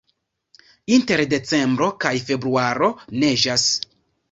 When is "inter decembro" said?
0.97-1.91